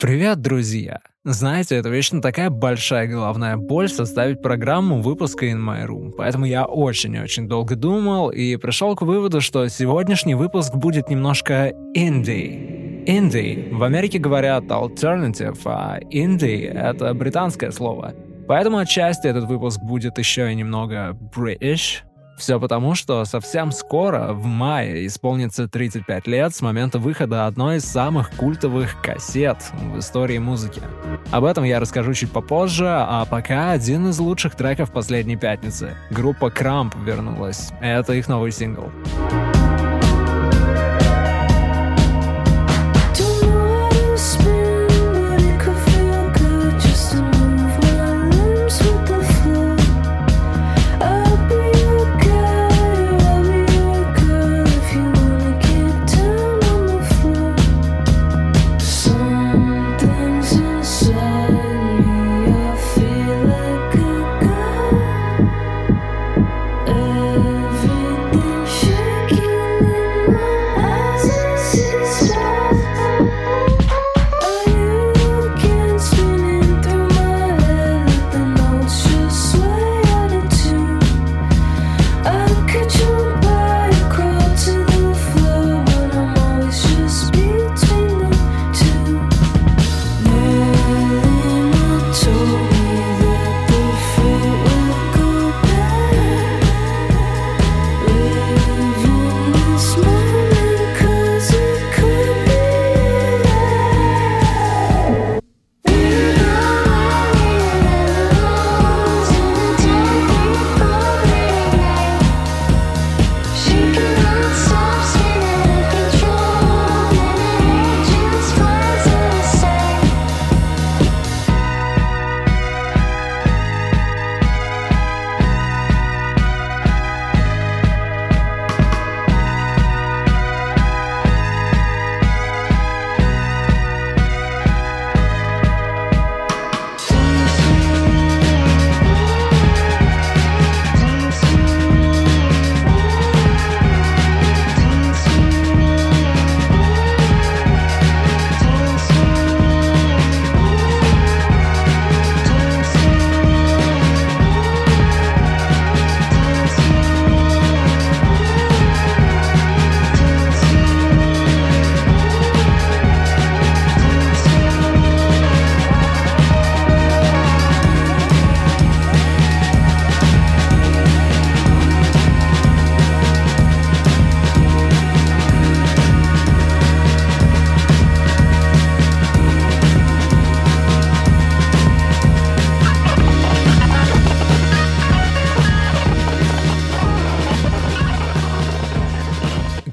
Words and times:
Привет, 0.00 0.40
друзья! 0.40 1.00
Знаете, 1.24 1.76
это 1.76 1.90
вечно 1.90 2.22
такая 2.22 2.48
большая 2.48 3.06
головная 3.06 3.58
боль 3.58 3.90
составить 3.90 4.40
программу 4.40 5.02
выпуска 5.02 5.44
In 5.44 5.58
My 5.58 5.86
Room, 5.86 6.12
поэтому 6.16 6.46
я 6.46 6.64
очень-очень 6.64 7.46
долго 7.46 7.76
думал 7.76 8.30
и 8.30 8.56
пришел 8.56 8.96
к 8.96 9.02
выводу, 9.02 9.42
что 9.42 9.68
сегодняшний 9.68 10.34
выпуск 10.34 10.74
будет 10.74 11.10
немножко 11.10 11.74
инди. 11.92 13.04
Инди. 13.06 13.68
В 13.72 13.82
Америке 13.82 14.18
говорят 14.18 14.64
alternative, 14.64 15.58
а 15.66 15.98
инди— 16.08 16.72
это 16.74 17.12
британское 17.12 17.70
слово. 17.70 18.14
Поэтому 18.48 18.78
отчасти 18.78 19.26
этот 19.26 19.44
выпуск 19.44 19.82
будет 19.82 20.16
еще 20.16 20.50
и 20.50 20.54
немного 20.54 21.14
British, 21.36 21.98
все 22.40 22.58
потому, 22.58 22.94
что 22.94 23.24
совсем 23.24 23.70
скоро, 23.70 24.32
в 24.32 24.44
мае, 24.44 25.06
исполнится 25.06 25.68
35 25.68 26.26
лет 26.26 26.54
с 26.54 26.62
момента 26.62 26.98
выхода 26.98 27.46
одной 27.46 27.76
из 27.76 27.84
самых 27.84 28.30
культовых 28.30 29.00
кассет 29.00 29.58
в 29.72 29.98
истории 29.98 30.38
музыки. 30.38 30.82
Об 31.30 31.44
этом 31.44 31.64
я 31.64 31.78
расскажу 31.78 32.14
чуть 32.14 32.32
попозже, 32.32 32.88
а 32.88 33.24
пока 33.26 33.70
один 33.70 34.08
из 34.08 34.18
лучших 34.18 34.56
треков 34.56 34.90
последней 34.90 35.36
пятницы. 35.36 35.96
Группа 36.10 36.50
Крамп 36.50 36.94
вернулась. 37.04 37.70
Это 37.80 38.14
их 38.14 38.26
новый 38.26 38.50
сингл. 38.50 38.90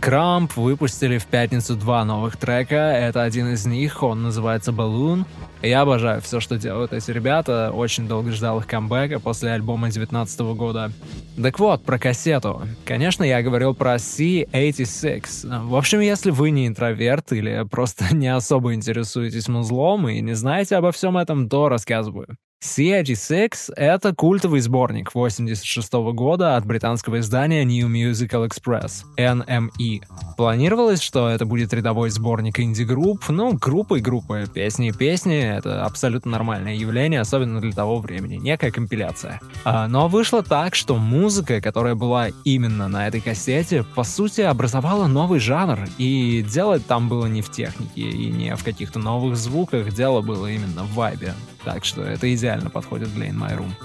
Крамп 0.07 0.55
выпустили 0.55 1.17
в 1.17 1.25
пятницу 1.25 1.75
два 1.75 2.05
новых 2.05 2.37
трека. 2.37 2.75
Это 2.75 3.23
один 3.23 3.51
из 3.51 3.65
них, 3.65 4.03
он 4.03 4.23
называется 4.23 4.71
Balloon. 4.71 5.25
Я 5.61 5.81
обожаю 5.81 6.21
все, 6.21 6.39
что 6.39 6.57
делают 6.57 6.93
эти 6.93 7.11
ребята. 7.11 7.73
Очень 7.73 8.07
долго 8.07 8.31
ждал 8.31 8.59
их 8.59 8.67
камбэка 8.67 9.19
после 9.19 9.51
альбома 9.51 9.89
19 9.89 10.39
года. 10.55 10.93
Так 11.35 11.59
вот, 11.59 11.83
про 11.83 11.99
кассету. 11.99 12.61
Конечно, 12.85 13.25
я 13.25 13.41
говорил 13.41 13.75
про 13.75 13.95
C86. 13.95 15.65
В 15.65 15.75
общем, 15.75 15.99
если 15.99 16.31
вы 16.31 16.51
не 16.51 16.67
интроверт 16.67 17.33
или 17.33 17.67
просто 17.69 18.05
не 18.15 18.33
особо 18.33 18.75
интересуетесь 18.75 19.49
музлом 19.49 20.07
и 20.07 20.21
не 20.21 20.35
знаете 20.35 20.77
обо 20.77 20.93
всем 20.93 21.17
этом, 21.17 21.49
то 21.49 21.67
рассказываю. 21.67 22.37
C86— 22.63 23.71
это 23.75 24.15
культовый 24.15 24.61
сборник 24.61 25.13
86 25.13 25.93
-го 25.93 26.11
года 26.11 26.57
от 26.57 26.65
британского 26.65 27.19
издания 27.19 27.63
New 27.63 27.87
Musical 27.87 28.49
Express, 28.49 29.03
NME. 29.15 30.01
Планировалось, 30.37 31.01
что 31.01 31.29
это 31.29 31.45
будет 31.45 31.71
рядовой 31.71 32.09
сборник 32.09 32.59
инди-групп, 32.59 33.29
ну, 33.29 33.53
группы 33.53 33.99
и 33.99 34.01
группы, 34.01 34.47
песни 34.51 34.89
и 34.89 34.91
песни— 34.91 35.37
это 35.57 35.85
абсолютно 35.85 36.31
нормальное 36.31 36.73
явление, 36.73 37.21
особенно 37.21 37.61
для 37.61 37.73
того 37.73 37.99
времени, 37.99 38.37
некая 38.37 38.71
компиляция. 38.71 39.39
А, 39.63 39.87
но 39.87 40.07
вышло 40.07 40.41
так, 40.41 40.73
что 40.73 40.97
музыка, 40.97 41.61
которая 41.61 41.93
была 41.93 42.29
именно 42.43 42.87
на 42.87 43.07
этой 43.07 43.21
кассете, 43.21 43.85
по 43.95 44.03
сути, 44.03 44.41
образовала 44.41 45.05
новый 45.05 45.39
жанр, 45.39 45.87
и 45.99 46.41
делать 46.41 46.87
там 46.87 47.07
было 47.07 47.27
не 47.27 47.43
в 47.43 47.51
технике 47.51 48.01
и 48.01 48.31
не 48.31 48.55
в 48.55 48.63
каких-то 48.63 48.97
новых 48.97 49.37
звуках, 49.37 49.93
дело 49.93 50.21
было 50.21 50.47
именно 50.47 50.83
в 50.83 50.95
вайбе. 50.95 51.35
Так 51.67 51.83
что 51.83 52.01
это 52.01 52.33
идеально 52.33 52.69
подходит 52.69 53.13
для 53.13 53.27
In 53.27 53.35
My 53.37 53.53
Room. 53.53 53.75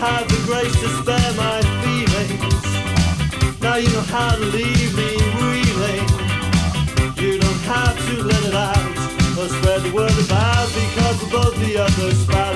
Have 0.00 0.26
the 0.26 0.40
grace 0.44 0.74
to 0.80 0.88
spare 0.98 1.32
my 1.36 1.62
feelings. 1.84 2.64
Now 3.60 3.76
you 3.76 3.88
know 3.90 4.02
how 4.10 4.34
to 4.34 4.44
leave 4.46 4.92
me 4.96 5.14
reeling. 5.38 6.04
You 7.16 7.38
don't 7.38 7.62
have 7.68 7.96
to 8.08 8.24
let 8.24 8.44
it 8.44 8.54
out 8.54 9.38
or 9.38 9.48
spread 9.48 9.82
the 9.82 9.92
word 9.92 10.18
about 10.26 10.68
because 10.74 11.22
of 11.22 11.30
both 11.30 11.56
the 11.60 11.76
other 11.76 12.10
spout. 12.10 12.47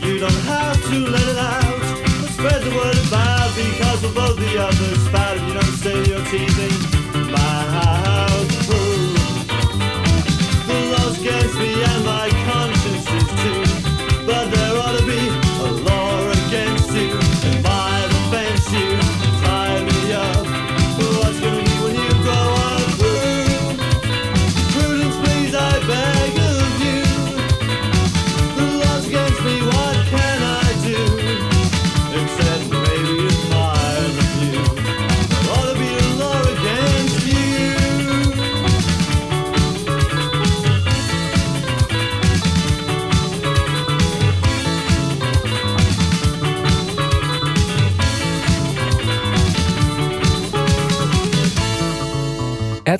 You 0.00 0.18
don't 0.18 0.32
have 0.46 0.82
to 0.90 0.98
let 1.10 1.22
it 1.22 1.38
out. 1.38 1.82
Spread 2.30 2.62
the 2.62 2.70
word 2.74 2.96
about 3.06 3.54
because 3.54 4.02
we're 4.02 4.14
both 4.14 4.36
the 4.36 4.58
other 4.58 4.94
spout. 5.06 5.36
If 5.36 5.46
you 5.46 5.54
don't 5.54 5.76
say 5.76 6.04
you're 6.10 6.24
teasing 6.26 6.81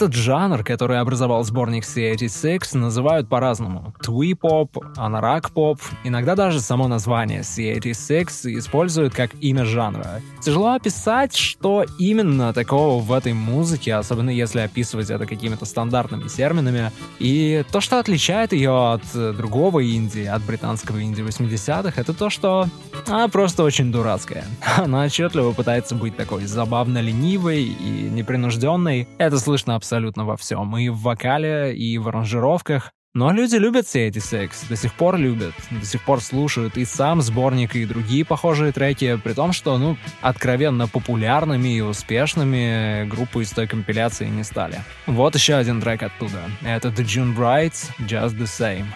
Этот 0.02 0.16
жанр, 0.16 0.64
который 0.64 0.98
образовал 0.98 1.44
сборник 1.44 1.84
C86, 1.84 2.76
называют 2.76 3.28
по-разному. 3.28 3.94
Twee-поп, 4.04 4.76
анорак-поп, 4.96 5.78
иногда 6.02 6.34
даже 6.34 6.58
само 6.58 6.88
название 6.88 7.42
C86 7.42 8.58
используют 8.58 9.14
как 9.14 9.30
имя 9.40 9.64
жанра. 9.64 10.20
Тяжело 10.40 10.72
описать, 10.72 11.36
что 11.36 11.84
именно 12.00 12.52
такого 12.52 13.00
в 13.00 13.12
этой 13.12 13.32
музыке, 13.32 13.94
особенно 13.94 14.30
если 14.30 14.58
описывать 14.58 15.08
это 15.08 15.24
какими-то 15.24 15.66
стандартными 15.66 16.26
терминами. 16.26 16.90
И 17.20 17.64
то, 17.70 17.80
что 17.80 18.00
отличает 18.00 18.52
ее 18.52 18.94
от 18.94 19.04
э, 19.14 19.32
другого 19.36 19.88
инди, 19.88 20.24
от 20.24 20.42
британского 20.42 21.00
инди 21.00 21.20
80-х, 21.20 21.92
это 22.00 22.12
то, 22.12 22.28
что 22.28 22.66
она 23.06 23.28
просто 23.28 23.62
очень 23.62 23.92
дурацкая. 23.92 24.46
Она 24.78 25.04
отчетливо 25.04 25.52
пытается 25.52 25.94
быть 25.94 26.16
такой 26.16 26.46
забавно 26.46 27.00
ленивой 27.00 27.62
и 27.62 28.10
непринужденной. 28.10 29.06
Это 29.18 29.38
слышно 29.38 29.76
абсолютно 29.76 29.91
во 30.00 30.36
всем. 30.36 30.76
И 30.76 30.88
в 30.88 30.98
вокале, 30.98 31.74
и 31.76 31.98
в 31.98 32.08
аранжировках. 32.08 32.92
Но 33.14 33.30
люди 33.30 33.56
любят 33.56 33.86
все 33.86 34.08
эти 34.08 34.20
секс, 34.20 34.64
до 34.68 34.74
сих 34.74 34.94
пор 34.94 35.18
любят, 35.18 35.52
до 35.70 35.84
сих 35.84 36.02
пор 36.02 36.22
слушают 36.22 36.78
и 36.78 36.86
сам 36.86 37.20
сборник, 37.20 37.76
и 37.76 37.84
другие 37.84 38.24
похожие 38.24 38.72
треки, 38.72 39.16
при 39.22 39.34
том, 39.34 39.52
что, 39.52 39.76
ну, 39.76 39.98
откровенно 40.22 40.88
популярными 40.88 41.76
и 41.76 41.82
успешными 41.82 43.06
группы 43.06 43.42
из 43.42 43.50
той 43.50 43.66
компиляции 43.66 44.28
не 44.28 44.44
стали. 44.44 44.80
Вот 45.06 45.34
еще 45.34 45.56
один 45.56 45.82
трек 45.82 46.02
оттуда. 46.04 46.40
Это 46.62 46.88
The 46.88 47.04
June 47.04 47.36
Brides, 47.36 47.90
Just 47.98 48.38
the 48.38 48.46
Same. 48.46 48.86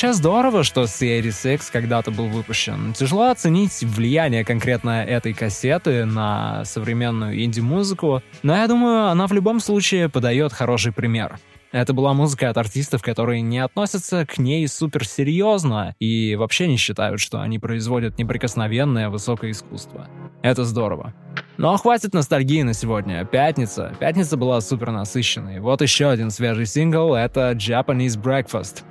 Вообще 0.00 0.14
здорово, 0.14 0.64
что 0.64 0.84
C86 0.84 1.60
когда-то 1.70 2.10
был 2.10 2.28
выпущен. 2.28 2.94
Тяжело 2.94 3.28
оценить 3.28 3.82
влияние 3.82 4.46
конкретно 4.46 5.04
этой 5.04 5.34
кассеты 5.34 6.06
на 6.06 6.64
современную 6.64 7.44
инди-музыку, 7.44 8.22
но 8.42 8.56
я 8.56 8.66
думаю, 8.66 9.08
она 9.08 9.26
в 9.26 9.32
любом 9.32 9.60
случае 9.60 10.08
подает 10.08 10.54
хороший 10.54 10.94
пример. 10.94 11.38
Это 11.70 11.92
была 11.92 12.14
музыка 12.14 12.48
от 12.48 12.56
артистов, 12.56 13.02
которые 13.02 13.42
не 13.42 13.58
относятся 13.58 14.24
к 14.24 14.38
ней 14.38 14.66
суперсерьезно 14.68 15.94
и 15.98 16.34
вообще 16.34 16.66
не 16.66 16.78
считают, 16.78 17.20
что 17.20 17.42
они 17.42 17.58
производят 17.58 18.16
неприкосновенное 18.16 19.10
высокое 19.10 19.50
искусство. 19.50 20.08
Это 20.40 20.64
здорово. 20.64 21.12
Но 21.58 21.76
хватит 21.76 22.14
ностальгии 22.14 22.62
на 22.62 22.72
сегодня. 22.72 23.26
Пятница. 23.26 23.94
Пятница 24.00 24.38
была 24.38 24.62
супер 24.62 24.92
насыщенной. 24.92 25.60
Вот 25.60 25.82
еще 25.82 26.08
один 26.08 26.30
свежий 26.30 26.64
сингл— 26.64 27.14
это 27.14 27.50
Japanese 27.50 28.18
Breakfast. 28.18 28.82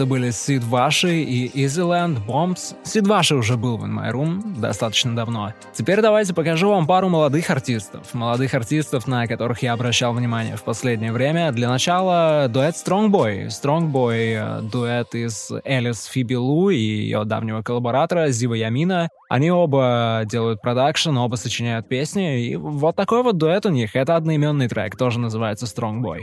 Это 0.00 0.06
были 0.06 0.30
Сид 0.30 0.64
Ваши 0.64 1.20
и 1.20 1.50
Изиленд 1.66 2.24
Бомбс. 2.24 2.72
Сид 2.84 3.06
Ваши 3.06 3.34
уже 3.34 3.58
был 3.58 3.76
в 3.76 3.84
In 3.84 3.92
My 3.92 4.10
Room 4.10 4.58
достаточно 4.58 5.14
давно. 5.14 5.52
Теперь 5.74 6.00
давайте 6.00 6.32
покажу 6.32 6.70
вам 6.70 6.86
пару 6.86 7.10
молодых 7.10 7.50
артистов. 7.50 8.14
Молодых 8.14 8.54
артистов, 8.54 9.06
на 9.06 9.26
которых 9.26 9.62
я 9.62 9.74
обращал 9.74 10.14
внимание 10.14 10.56
в 10.56 10.62
последнее 10.62 11.12
время. 11.12 11.52
Для 11.52 11.68
начала 11.68 12.48
дуэт 12.48 12.76
Strong 12.76 13.10
Boy. 13.10 13.48
Strong 13.48 13.92
Boy 13.92 14.60
э,— 14.60 14.62
дуэт 14.72 15.14
из 15.14 15.52
Элис 15.64 16.06
Фиби 16.06 16.36
Лу 16.36 16.70
и 16.70 16.78
ее 16.78 17.24
давнего 17.26 17.60
коллаборатора 17.60 18.28
Зива 18.28 18.54
Ямина. 18.54 19.10
Они 19.28 19.50
оба 19.50 20.22
делают 20.24 20.62
продакшн, 20.62 21.14
оба 21.18 21.36
сочиняют 21.36 21.88
песни, 21.88 22.46
и 22.46 22.56
вот 22.56 22.96
такой 22.96 23.22
вот 23.22 23.36
дуэт 23.36 23.66
у 23.66 23.68
них. 23.68 23.94
Это 23.94 24.16
одноименный 24.16 24.68
трек, 24.68 24.96
тоже 24.96 25.20
называется 25.20 25.66
Strong 25.66 26.00
Boy. 26.00 26.20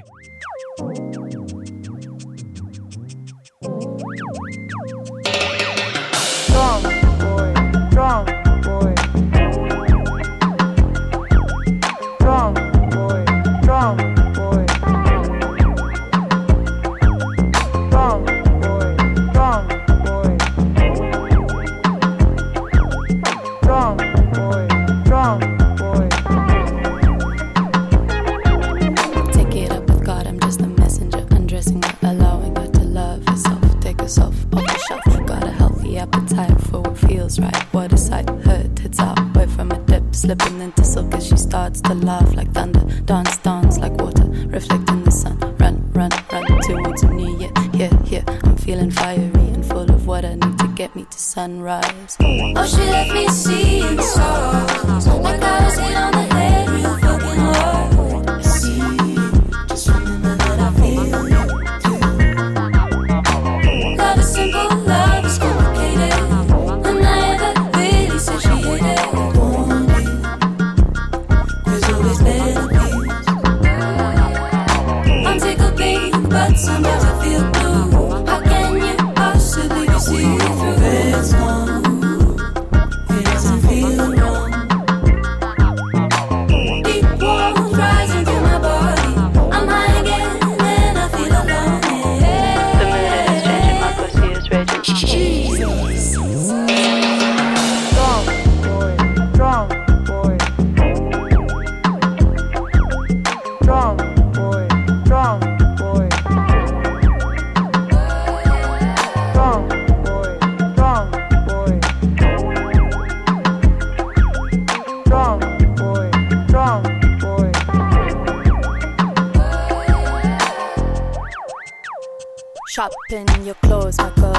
open 123.09 123.45
your 123.45 123.55
clothes, 123.55 123.97
my 123.97 124.09
girl. 124.15 124.36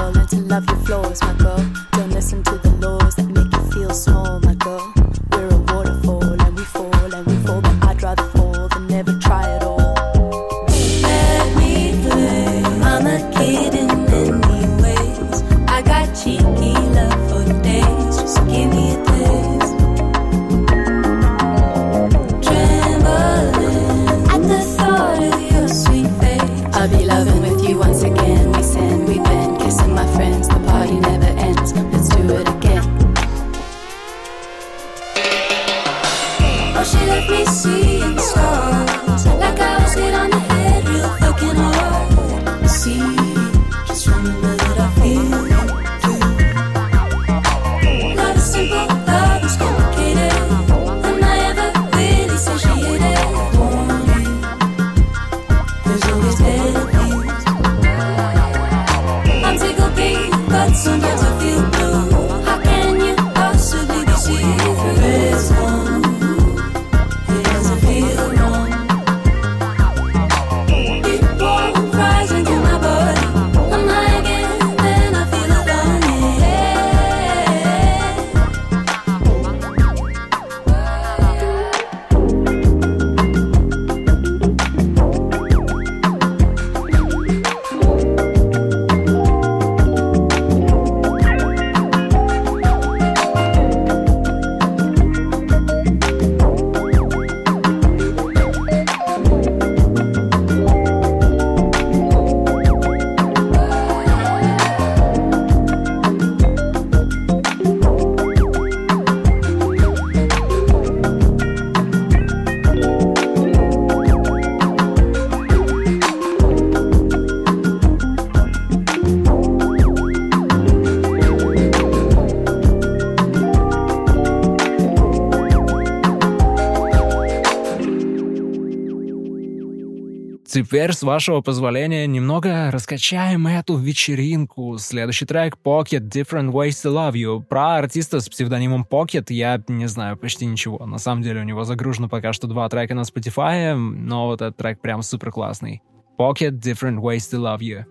Теперь, 130.59 130.91
с 130.91 131.03
вашего 131.03 131.39
позволения, 131.39 132.05
немного 132.05 132.69
раскачаем 132.69 133.47
эту 133.47 133.77
вечеринку. 133.77 134.77
Следующий 134.77 135.25
трек 135.25 135.57
Pocket 135.63 136.09
Different 136.09 136.51
Ways 136.51 136.71
to 136.83 136.93
Love 136.93 137.13
You. 137.13 137.41
Про 137.41 137.77
артиста 137.77 138.19
с 138.19 138.27
псевдонимом 138.27 138.85
Pocket 138.91 139.27
я 139.29 139.63
не 139.69 139.87
знаю 139.87 140.17
почти 140.17 140.45
ничего. 140.45 140.85
На 140.85 140.97
самом 140.97 141.21
деле 141.21 141.39
у 141.39 141.45
него 141.45 141.63
загружено 141.63 142.09
пока 142.09 142.33
что 142.33 142.47
два 142.47 142.67
трека 142.67 142.93
на 142.93 143.03
Spotify, 143.03 143.73
но 143.73 144.25
вот 144.25 144.41
этот 144.41 144.57
трек 144.57 144.81
прям 144.81 145.01
супер 145.01 145.31
классный. 145.31 145.81
Pocket 146.19 146.59
Different 146.59 146.97
Ways 146.97 147.31
to 147.31 147.39
Love 147.39 147.59
You. 147.59 147.85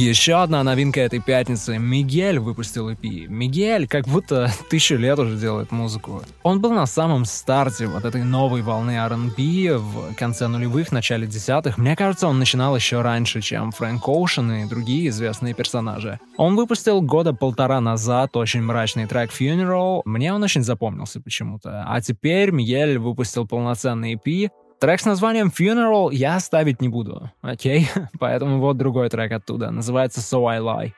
Еще 0.00 0.40
одна 0.40 0.62
новинка 0.62 1.00
этой 1.00 1.20
пятницы. 1.20 1.76
Мигель 1.76 2.38
выпустил 2.38 2.88
EP. 2.88 3.26
Мигель 3.26 3.86
как 3.86 4.06
будто 4.08 4.50
тысячу 4.70 4.96
лет 4.96 5.18
уже 5.18 5.36
делает 5.36 5.72
музыку. 5.72 6.22
Он 6.42 6.62
был 6.62 6.72
на 6.72 6.86
самом 6.86 7.26
старте 7.26 7.86
вот 7.86 8.06
этой 8.06 8.24
новой 8.24 8.62
волны 8.62 8.92
R&B 8.92 9.76
в 9.76 10.14
конце 10.14 10.48
нулевых, 10.48 10.90
начале 10.90 11.26
десятых. 11.26 11.76
Мне 11.76 11.96
кажется, 11.96 12.28
он 12.28 12.38
начинал 12.38 12.74
еще 12.74 13.02
раньше, 13.02 13.42
чем 13.42 13.72
Фрэнк 13.72 14.08
Оушен 14.08 14.50
и 14.50 14.66
другие 14.66 15.10
известные 15.10 15.52
персонажи. 15.52 16.18
Он 16.38 16.56
выпустил 16.56 17.02
года 17.02 17.34
полтора 17.34 17.78
назад 17.82 18.34
очень 18.38 18.62
мрачный 18.62 19.04
трек 19.04 19.30
Funeral. 19.30 20.00
Мне 20.06 20.32
он 20.32 20.42
очень 20.42 20.62
запомнился 20.62 21.20
почему-то. 21.20 21.84
А 21.86 22.00
теперь 22.00 22.52
Мигель 22.52 22.96
выпустил 22.96 23.46
полноценный 23.46 24.14
EP, 24.14 24.48
Трек 24.80 24.98
с 24.98 25.04
названием 25.04 25.52
Funeral 25.54 26.08
я 26.10 26.40
ставить 26.40 26.80
не 26.80 26.88
буду, 26.88 27.30
окей? 27.42 27.86
Поэтому 28.18 28.60
вот 28.60 28.78
другой 28.78 29.10
трек 29.10 29.30
оттуда, 29.30 29.70
называется 29.70 30.20
So 30.20 30.46
I 30.46 30.58
Lie. 30.58 30.92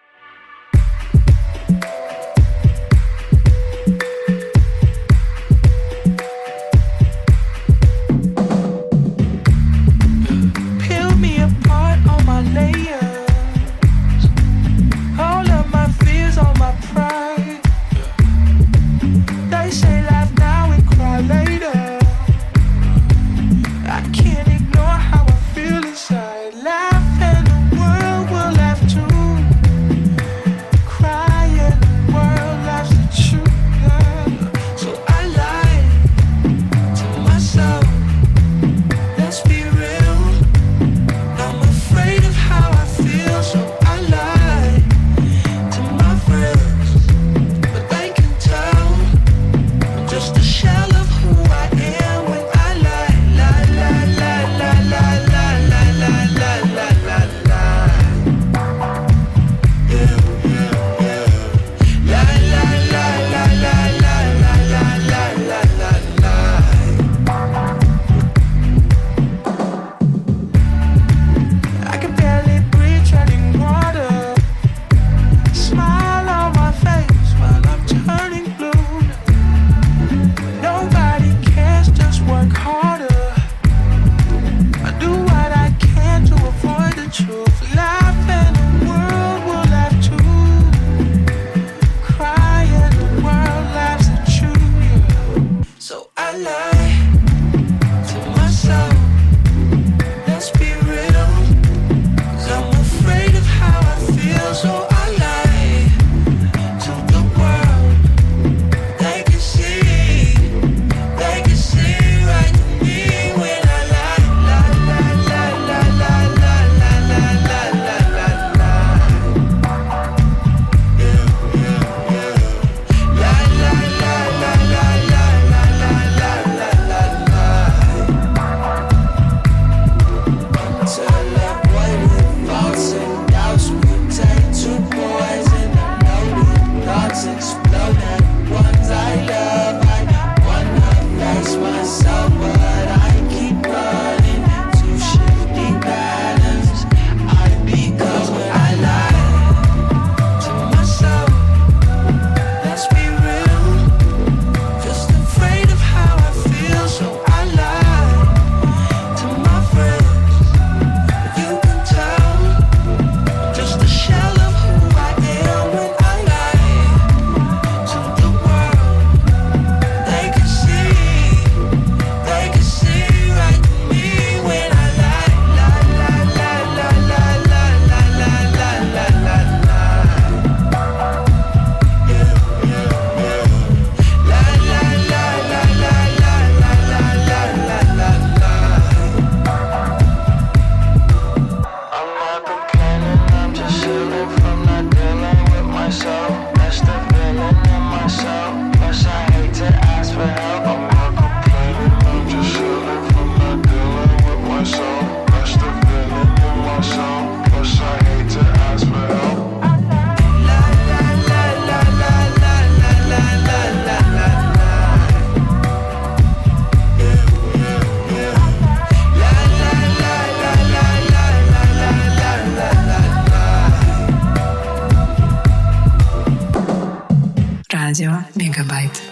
Ja, 228.03 228.25
Megabyte. 228.35 229.12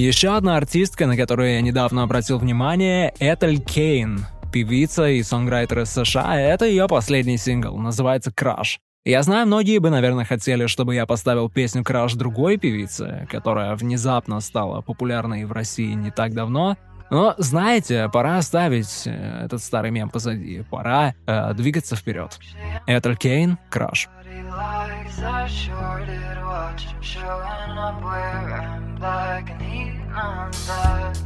Еще 0.00 0.34
одна 0.34 0.56
артистка, 0.56 1.06
на 1.06 1.14
которую 1.14 1.52
я 1.52 1.60
недавно 1.60 2.04
обратил 2.04 2.38
внимание, 2.38 3.12
Этель 3.20 3.60
Кейн. 3.60 4.24
Певица 4.50 5.10
и 5.10 5.22
сонграйтер 5.22 5.80
из 5.80 5.90
США, 5.90 6.40
это 6.40 6.64
ее 6.64 6.88
последний 6.88 7.36
сингл, 7.36 7.76
называется 7.76 8.32
«Краш». 8.32 8.78
Я 9.04 9.22
знаю, 9.22 9.46
многие 9.46 9.76
бы, 9.76 9.90
наверное, 9.90 10.24
хотели, 10.24 10.68
чтобы 10.68 10.94
я 10.94 11.04
поставил 11.04 11.50
песню 11.50 11.84
«Краш» 11.84 12.14
другой 12.14 12.56
певицы, 12.56 13.28
которая 13.30 13.76
внезапно 13.76 14.40
стала 14.40 14.80
популярной 14.80 15.44
в 15.44 15.52
России 15.52 15.92
не 15.92 16.10
так 16.10 16.32
давно. 16.32 16.78
Но, 17.10 17.34
знаете, 17.36 18.08
пора 18.10 18.38
оставить 18.38 19.02
э, 19.04 19.44
этот 19.44 19.62
старый 19.62 19.90
мем 19.90 20.08
позади. 20.08 20.64
Пора 20.70 21.14
э, 21.26 21.52
двигаться 21.52 21.94
вперед. 21.94 22.38
Этель 22.86 23.16
Кейн, 23.16 23.58
«Краш». 23.68 24.08
Likes 24.50 25.18
a 25.20 25.48
shorted. 25.48 26.36
Watch 26.42 26.82
him 26.82 27.00
showing 27.00 27.78
up 27.78 28.02
wearing 28.02 28.96
black 28.96 29.48
and 29.50 29.62
he 29.62 29.90
on 30.12 30.50
that. 30.66 31.16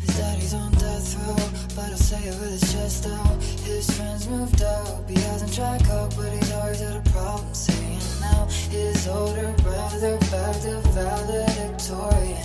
His 0.00 0.16
daddy's 0.16 0.54
on 0.54 0.72
death 0.72 1.14
row, 1.16 1.36
but 1.76 1.90
I'll 1.90 1.96
say 1.96 2.22
it 2.24 2.34
with 2.40 2.60
his 2.60 2.72
chest 2.72 3.06
out. 3.06 3.40
His 3.62 3.88
friends 3.96 4.28
moved 4.28 4.62
out, 4.62 5.08
he 5.08 5.14
hasn't 5.20 5.54
tried 5.54 5.84
coke, 5.84 6.10
but 6.16 6.32
he's 6.32 6.52
always 6.52 6.80
had 6.80 6.96
a 6.96 7.10
problem 7.10 7.54
saying 7.54 8.00
now. 8.20 8.46
His 8.68 9.06
older 9.06 9.54
brother 9.62 10.18
back 10.32 10.56
the 10.62 10.82
valedictorian. 10.92 12.36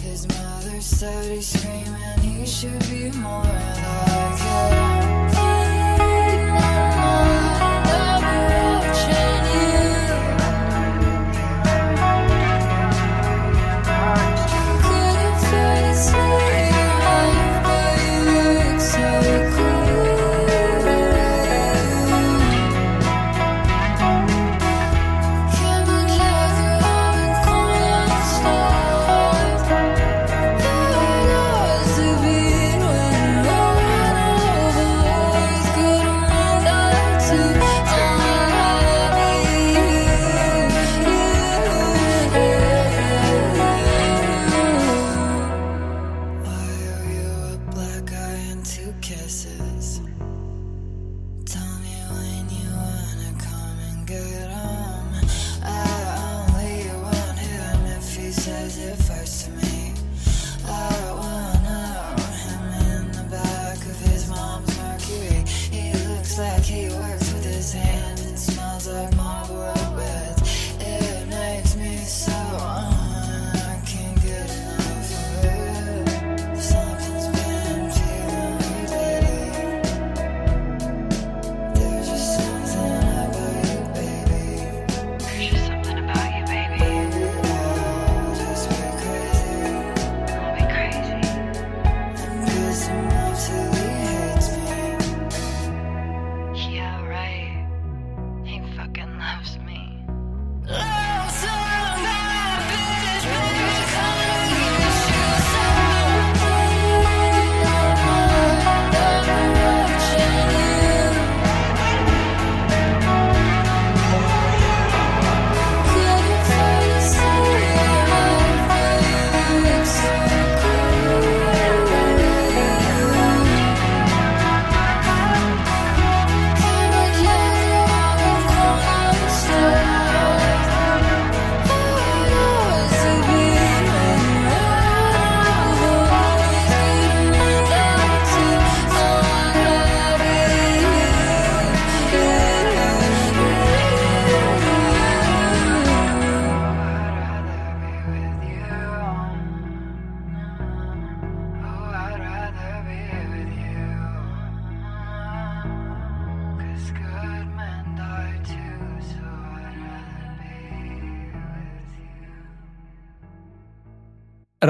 His 0.00 0.28
mother 0.28 0.80
said 0.80 1.32
he's 1.32 1.48
screaming, 1.48 2.18
he 2.20 2.46
should 2.46 2.78
be 2.88 3.10
more 3.18 3.42
like 3.42 4.38
him. 4.38 5.43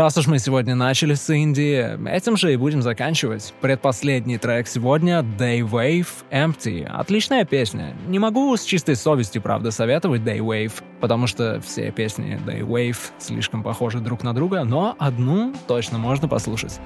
Раз 0.05 0.19
уж 0.19 0.27
мы 0.27 0.39
сегодня 0.39 0.75
начали 0.75 1.15
с 1.15 1.31
Индии, 1.33 1.99
этим 2.07 2.37
же 2.37 2.53
и 2.53 2.57
будем 2.57 2.83
заканчивать. 2.83 3.55
Предпоследний 3.63 4.37
трек 4.37 4.69
сегодня 4.69 5.21
Day 5.21 5.61
Wave 5.61 6.09
Empty. 6.31 6.85
Отличная 6.85 7.47
песня. 7.47 7.97
Не 8.07 8.19
могу 8.19 8.55
с 8.55 8.65
чистой 8.65 8.97
совести, 8.97 9.39
правда, 9.39 9.71
советовать 9.71 10.21
Day 10.21 10.41
Wave, 10.41 10.75
потому 11.01 11.27
что 11.27 11.59
все 11.63 11.91
песни 11.91 12.39
Day 12.47 12.61
Wave 12.61 12.99
слишком 13.17 13.63
похожи 13.63 13.99
друг 13.99 14.23
на 14.23 14.35
друга, 14.35 14.65
но 14.65 14.95
одну 14.99 15.55
точно 15.67 15.97
можно 15.97 16.29
послушать. 16.29 16.79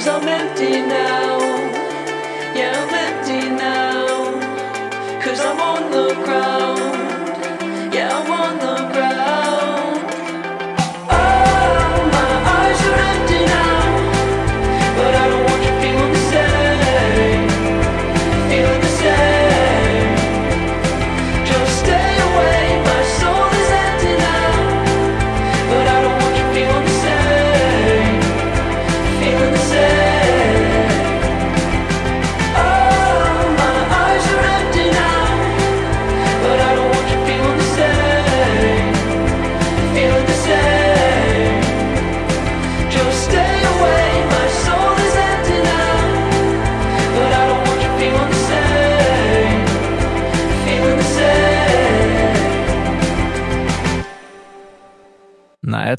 Cause 0.00 0.08
I'm 0.08 0.28
empty 0.28 0.80
now. 0.80 1.38
Yeah, 2.56 2.72
I'm 2.74 2.94
empty 3.04 3.50
now. 3.50 5.20
Cause 5.20 5.40
I'm 5.40 5.60
on 5.60 5.90
the 5.90 6.14
ground. 6.24 7.09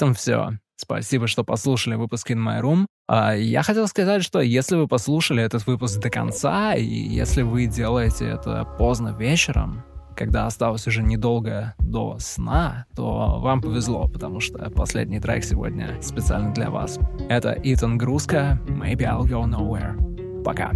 этом 0.01 0.15
все. 0.15 0.53
Спасибо, 0.77 1.27
что 1.27 1.43
послушали 1.43 1.93
выпуск 1.93 2.31
In 2.31 2.39
My 2.39 2.59
Room. 2.59 2.87
А, 3.07 3.35
я 3.35 3.61
хотел 3.61 3.87
сказать, 3.87 4.23
что 4.23 4.41
если 4.41 4.75
вы 4.75 4.87
послушали 4.87 5.43
этот 5.43 5.67
выпуск 5.67 5.99
до 5.99 6.09
конца, 6.09 6.73
и 6.73 6.83
если 6.83 7.43
вы 7.43 7.67
делаете 7.67 8.25
это 8.25 8.65
поздно 8.79 9.15
вечером, 9.17 9.83
когда 10.17 10.47
осталось 10.47 10.87
уже 10.87 11.03
недолго 11.03 11.75
до 11.77 12.17
сна, 12.17 12.87
то 12.95 13.39
вам 13.39 13.61
повезло, 13.61 14.07
потому 14.07 14.39
что 14.39 14.71
последний 14.71 15.19
трек 15.19 15.43
сегодня 15.43 16.01
специально 16.01 16.51
для 16.51 16.71
вас. 16.71 16.97
Это 17.29 17.55
Итан 17.61 17.99
Грузка, 17.99 18.59
Maybe 18.67 19.01
I'll 19.01 19.21
Go 19.21 19.45
Nowhere. 19.45 20.43
Пока. 20.43 20.71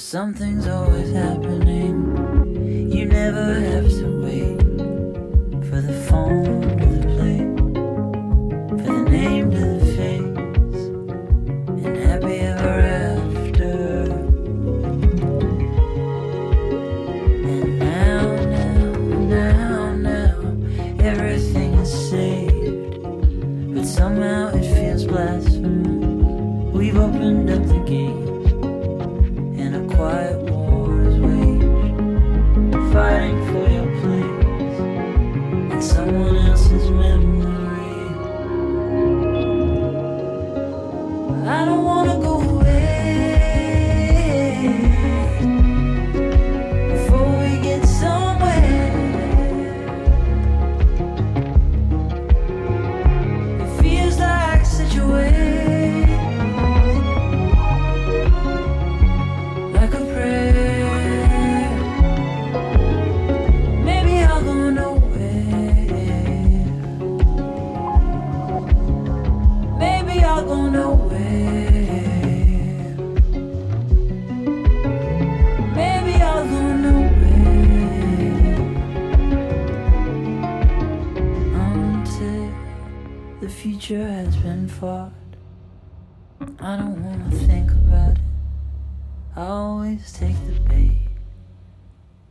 something's 0.00 0.66
always 0.66 1.12
happening. 1.12 2.90
You 2.90 3.04
never 3.04 3.54
have 3.60 3.88
to 3.88 4.22
wait 4.22 4.60
for 5.68 5.80
the 5.80 5.92
phone. 6.08 7.09
future 83.80 84.06
has 84.06 84.36
been 84.36 84.68
fought. 84.68 85.10
I 86.60 86.76
don't 86.76 87.02
wanna 87.02 87.30
think 87.46 87.70
about 87.70 88.18
it. 88.18 88.24
I 89.34 89.46
always 89.46 90.12
take 90.12 90.36
the 90.46 90.60
bait. 90.68 91.08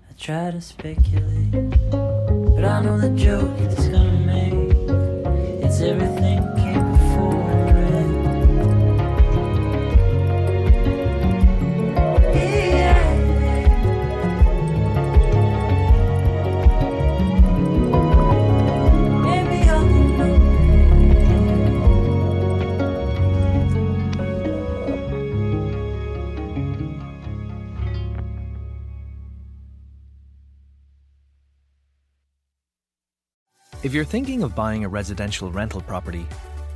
I 0.08 0.14
try 0.16 0.52
to 0.52 0.62
speculate, 0.62 1.52
but 1.90 2.66
I 2.66 2.82
know 2.84 3.00
the 3.00 3.10
joke 3.16 3.50
it's 3.62 3.88
gonna 3.88 4.20
make. 4.20 4.78
It's 5.66 5.82
everything. 5.82 6.59
If 33.90 33.96
you're 33.96 34.06
thinking 34.06 34.44
of 34.44 34.54
buying 34.54 34.86
a 34.86 34.88
residential 34.88 35.52
rental 35.52 35.82
property, 35.82 36.28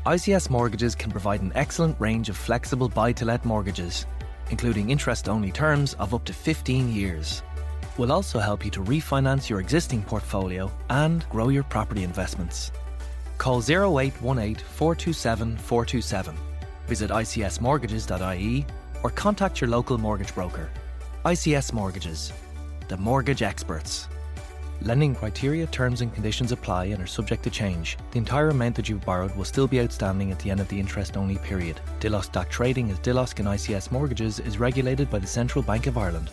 ICS 0.08 0.50
Mortgages 0.50 0.96
can 0.96 1.12
provide 1.12 1.44
an 1.44 1.52
excellent 1.54 1.96
range 2.00 2.28
of 2.28 2.36
flexible 2.36 2.90
buy 2.90 3.12
to 3.12 3.24
let 3.24 3.46
mortgages, 3.46 4.08
including 4.50 4.90
interest 4.90 5.30
only 5.30 5.52
terms 5.52 5.94
of 6.00 6.16
up 6.16 6.26
to 6.26 6.34
15 6.34 6.92
years. 6.92 7.44
We'll 8.00 8.12
also 8.12 8.40
help 8.40 8.66
you 8.66 8.72
to 8.72 8.80
refinance 8.80 9.48
your 9.48 9.60
existing 9.60 10.02
portfolio 10.02 10.72
and 10.90 11.24
grow 11.30 11.50
your 11.50 11.62
property 11.62 12.02
investments. 12.02 12.72
Call 13.38 13.60
0818 13.60 14.56
427 14.56 15.58
427, 15.58 16.36
visit 16.88 17.12
icsmortgages.ie, 17.12 18.66
or 19.04 19.12
contact 19.12 19.62
your 19.62 19.70
local 19.70 20.00
mortgage 20.00 20.34
broker. 20.34 20.68
ICS 21.26 21.74
Mortgages, 21.74 22.34
the 22.88 22.98
mortgage 22.98 23.44
experts. 23.44 24.08
Lending 24.86 25.16
criteria, 25.16 25.66
terms, 25.68 26.02
and 26.02 26.14
conditions 26.14 26.52
apply 26.52 26.86
and 26.86 27.02
are 27.02 27.08
subject 27.08 27.42
to 27.44 27.50
change. 27.50 27.98
The 28.12 28.18
entire 28.18 28.50
amount 28.50 28.76
that 28.76 28.90
you've 28.90 29.06
borrowed 29.06 29.34
will 29.34 29.46
still 29.46 29.66
be 29.66 29.80
outstanding 29.80 30.30
at 30.30 30.40
the 30.40 30.52
end 30.52 30.60
of 30.60 30.68
the 30.68 30.78
interest 30.78 31.16
only 31.16 31.38
period. 31.38 31.80
Dilos 32.02 32.30
Trading 32.50 32.92
as 32.92 33.00
Dilos 33.00 33.40
and 33.40 33.48
ICS 33.48 33.92
Mortgages 33.92 34.40
is 34.40 34.60
regulated 34.60 35.10
by 35.10 35.20
the 35.20 35.28
Central 35.28 35.64
Bank 35.64 35.88
of 35.88 35.98
Ireland. 35.98 36.32